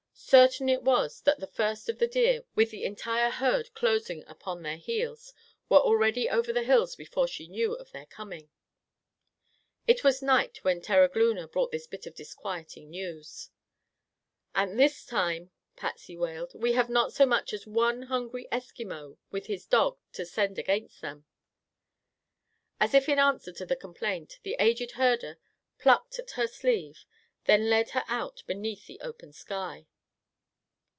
[0.13, 4.61] Certain it was that the first of the deer, with the entire herd close upon
[4.61, 5.33] their heels,
[5.67, 8.49] were already over the hills before she knew of their coming.
[9.87, 13.49] It was night when Terogloona brought this bit of disquieting news.
[14.55, 19.47] "And this time," Patsy wailed, "we have not so much as one hungry Eskimo with
[19.47, 21.25] his dog to send against them."
[22.79, 25.39] As if in answer to the complaint, the aged herder
[25.77, 27.03] plucked at her sleeve,
[27.47, 29.87] then led her out beneath the open sky.